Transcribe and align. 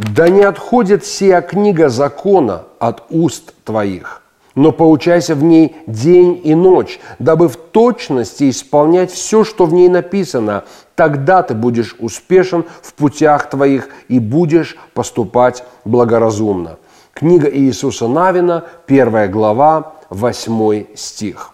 Да 0.00 0.30
не 0.30 0.40
отходит 0.40 1.04
сия 1.04 1.42
книга 1.42 1.90
закона 1.90 2.62
от 2.78 3.02
уст 3.10 3.52
твоих, 3.64 4.22
но 4.54 4.72
поучайся 4.72 5.34
в 5.34 5.42
ней 5.42 5.76
день 5.86 6.40
и 6.42 6.54
ночь, 6.54 6.98
дабы 7.18 7.50
в 7.50 7.56
точности 7.56 8.48
исполнять 8.48 9.12
все, 9.12 9.44
что 9.44 9.66
в 9.66 9.74
ней 9.74 9.90
написано. 9.90 10.64
Тогда 10.94 11.42
ты 11.42 11.52
будешь 11.52 11.96
успешен 11.98 12.64
в 12.80 12.94
путях 12.94 13.50
твоих 13.50 13.90
и 14.08 14.18
будешь 14.18 14.78
поступать 14.94 15.64
благоразумно. 15.84 16.78
Книга 17.12 17.50
Иисуса 17.54 18.08
Навина, 18.08 18.64
первая 18.86 19.28
глава, 19.28 19.96
восьмой 20.08 20.88
стих. 20.94 21.52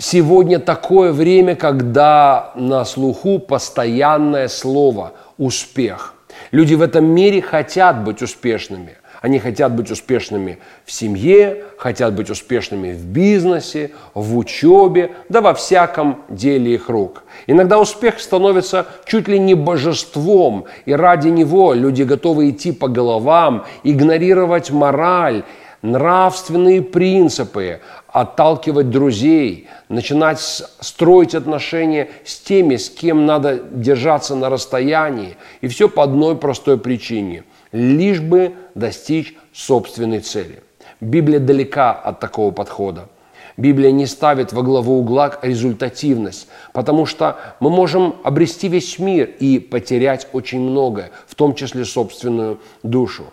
Сегодня 0.00 0.60
такое 0.60 1.12
время, 1.12 1.56
когда 1.56 2.52
на 2.54 2.84
слуху 2.84 3.40
постоянное 3.40 4.46
слово 4.46 5.14
«успех». 5.38 6.14
Люди 6.52 6.74
в 6.74 6.82
этом 6.82 7.04
мире 7.04 7.42
хотят 7.42 8.04
быть 8.04 8.22
успешными. 8.22 8.96
Они 9.20 9.40
хотят 9.40 9.74
быть 9.74 9.90
успешными 9.90 10.60
в 10.84 10.92
семье, 10.92 11.64
хотят 11.78 12.14
быть 12.14 12.30
успешными 12.30 12.92
в 12.92 13.06
бизнесе, 13.06 13.90
в 14.14 14.38
учебе, 14.38 15.10
да 15.28 15.40
во 15.40 15.52
всяком 15.52 16.22
деле 16.28 16.74
их 16.74 16.88
рук. 16.88 17.24
Иногда 17.48 17.80
успех 17.80 18.20
становится 18.20 18.86
чуть 19.04 19.26
ли 19.26 19.40
не 19.40 19.54
божеством, 19.54 20.66
и 20.86 20.92
ради 20.92 21.26
него 21.26 21.74
люди 21.74 22.04
готовы 22.04 22.50
идти 22.50 22.70
по 22.70 22.86
головам, 22.86 23.64
игнорировать 23.82 24.70
мораль, 24.70 25.42
нравственные 25.82 26.82
принципы, 26.82 27.80
отталкивать 28.08 28.90
друзей, 28.90 29.68
начинать 29.88 30.40
строить 30.40 31.34
отношения 31.34 32.08
с 32.24 32.38
теми, 32.38 32.76
с 32.76 32.90
кем 32.90 33.26
надо 33.26 33.58
держаться 33.58 34.34
на 34.34 34.48
расстоянии. 34.48 35.36
И 35.60 35.68
все 35.68 35.88
по 35.88 36.02
одной 36.02 36.36
простой 36.36 36.78
причине– 36.78 37.44
лишь 37.72 38.20
бы 38.20 38.54
достичь 38.74 39.36
собственной 39.52 40.20
цели. 40.20 40.62
Библия 41.00 41.38
далека 41.38 41.92
от 41.92 42.20
такого 42.20 42.50
подхода. 42.50 43.08
Библия 43.56 43.90
не 43.90 44.06
ставит 44.06 44.52
во 44.52 44.62
главу 44.62 45.00
угла 45.00 45.36
результативность, 45.42 46.46
потому 46.72 47.06
что 47.06 47.36
мы 47.58 47.70
можем 47.70 48.16
обрести 48.22 48.68
весь 48.68 48.98
мир 49.00 49.28
и 49.40 49.58
потерять 49.58 50.28
очень 50.32 50.60
многое, 50.60 51.10
в 51.26 51.34
том 51.34 51.54
числе 51.54 51.84
собственную 51.84 52.60
душу. 52.84 53.24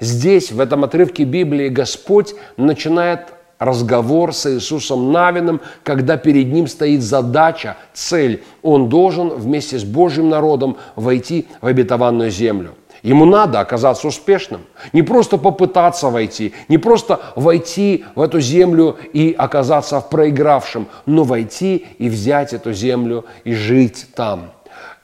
Здесь, 0.00 0.52
в 0.52 0.60
этом 0.60 0.84
отрывке 0.84 1.24
Библии, 1.24 1.68
Господь 1.68 2.34
начинает 2.56 3.34
разговор 3.58 4.32
с 4.32 4.50
Иисусом 4.50 5.12
Навиным, 5.12 5.60
когда 5.82 6.16
перед 6.16 6.52
ним 6.52 6.66
стоит 6.66 7.02
задача, 7.02 7.76
цель. 7.92 8.42
Он 8.62 8.88
должен 8.88 9.28
вместе 9.28 9.78
с 9.78 9.84
Божьим 9.84 10.28
народом 10.28 10.76
войти 10.96 11.46
в 11.60 11.66
обетованную 11.66 12.30
землю. 12.30 12.74
Ему 13.02 13.26
надо 13.26 13.60
оказаться 13.60 14.08
успешным. 14.08 14.62
Не 14.94 15.02
просто 15.02 15.36
попытаться 15.36 16.08
войти, 16.08 16.54
не 16.68 16.78
просто 16.78 17.20
войти 17.36 18.04
в 18.14 18.22
эту 18.22 18.40
землю 18.40 18.96
и 19.12 19.34
оказаться 19.36 20.00
в 20.00 20.08
проигравшем, 20.08 20.88
но 21.04 21.22
войти 21.22 21.86
и 21.98 22.08
взять 22.08 22.54
эту 22.54 22.72
землю 22.72 23.26
и 23.44 23.52
жить 23.52 24.06
там. 24.14 24.52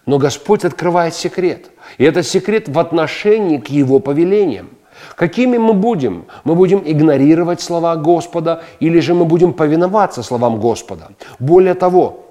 Но 0.07 0.19
Господь 0.19 0.65
открывает 0.65 1.15
секрет. 1.15 1.71
И 1.99 2.05
это 2.05 2.23
секрет 2.23 2.69
в 2.69 2.79
отношении 2.79 3.59
к 3.59 3.69
Его 3.69 4.01
повелениям. 4.01 4.71
Какими 5.17 5.59
мы 5.59 5.73
будем? 5.73 6.27
Мы 6.45 6.55
будем 6.55 6.83
игнорировать 6.85 7.61
слова 7.61 7.97
Господа 7.97 8.63
или 8.81 9.01
же 9.01 9.15
мы 9.15 9.25
будем 9.25 9.53
повиноваться 9.53 10.23
словам 10.23 10.61
Господа? 10.61 11.11
Более 11.39 11.75
того, 11.75 12.25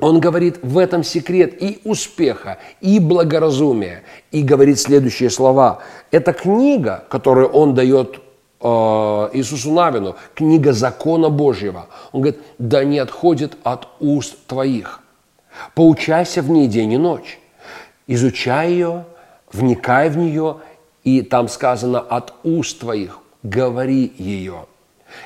он 0.00 0.20
говорит 0.20 0.58
в 0.62 0.78
этом 0.78 1.04
секрет 1.04 1.62
и 1.62 1.80
успеха, 1.84 2.58
и 2.80 2.98
благоразумия. 2.98 4.02
И 4.32 4.42
говорит 4.42 4.80
следующие 4.80 5.30
слова. 5.30 5.78
Это 6.10 6.32
книга, 6.32 7.04
которую 7.08 7.48
он 7.48 7.74
дает 7.74 8.20
э, 8.60 8.66
Иисусу 8.66 9.72
Навину, 9.72 10.16
книга 10.34 10.72
закона 10.72 11.30
Божьего. 11.30 11.86
Он 12.12 12.22
говорит, 12.22 12.40
да 12.58 12.84
не 12.84 12.98
отходит 12.98 13.56
от 13.62 13.88
уст 14.00 14.36
твоих. 14.46 15.00
Поучайся 15.74 16.42
в 16.42 16.50
ней 16.50 16.66
день 16.66 16.92
и 16.92 16.98
ночь. 16.98 17.38
Изучай 18.06 18.70
ее, 18.70 19.04
вникай 19.52 20.10
в 20.10 20.16
нее 20.16 20.56
и 21.04 21.22
там 21.22 21.48
сказано 21.48 22.00
«от 22.00 22.34
уст 22.42 22.80
твоих 22.80 23.20
говори 23.42 24.12
ее». 24.18 24.66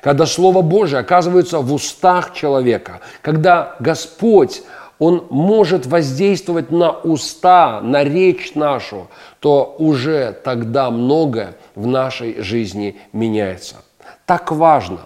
Когда 0.02 0.26
Слово 0.26 0.62
Божие 0.62 1.00
оказывается 1.00 1.60
в 1.60 1.72
устах 1.72 2.34
человека, 2.34 3.00
когда 3.22 3.76
Господь, 3.80 4.62
Он 4.98 5.26
может 5.30 5.86
воздействовать 5.86 6.70
на 6.70 6.90
уста, 6.90 7.80
на 7.80 8.04
речь 8.04 8.54
нашу, 8.54 9.08
то 9.40 9.76
уже 9.78 10.38
тогда 10.44 10.90
многое 10.90 11.56
в 11.74 11.86
нашей 11.86 12.42
жизни 12.42 12.96
меняется. 13.12 13.76
Так 14.26 14.52
важно, 14.52 15.00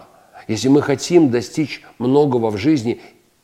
если 0.47 0.67
мы 0.67 0.81
хотим 0.81 1.29
достичь 1.29 1.81
многого 1.97 2.49
в 2.49 2.57
жизни, 2.57 3.01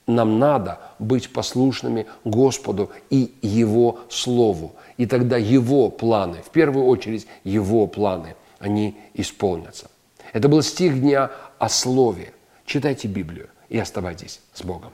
нам 0.10 0.40
надо 0.40 0.80
быть 0.98 1.32
послушными 1.32 2.08
Господу 2.26 2.90
и 3.10 3.32
Его 3.42 4.00
Слову. 4.10 4.74
И 4.98 5.06
тогда 5.06 5.38
Его 5.38 5.90
планы, 5.90 6.38
в 6.46 6.50
первую 6.50 6.86
очередь 6.86 7.28
Его 7.44 7.88
планы, 7.88 8.36
они 8.60 8.98
исполнятся. 9.14 9.90
Это 10.34 10.50
был 10.50 10.62
стих 10.62 11.00
дня 11.00 11.32
о 11.58 11.70
Слове. 11.70 12.34
Читайте 12.66 13.08
Библию 13.08 13.48
и 13.70 13.78
оставайтесь 13.78 14.42
с 14.54 14.64
Богом. 14.64 14.92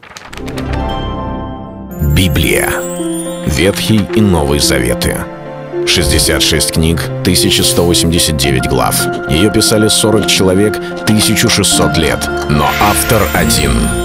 Библия. 2.16 2.70
Ветхий 3.47 4.02
и 4.16 4.22
Новый 4.22 4.59
Заветы. 4.59 5.18
66 5.88 6.72
книг, 6.74 7.03
1189 7.22 8.68
глав. 8.68 8.96
Ее 9.30 9.52
писали 9.52 9.88
40 9.88 10.28
человек, 10.28 10.78
1600 10.78 11.97
лет. 11.97 12.28
Но 12.50 12.66
автор 12.82 13.22
один— 13.36 13.72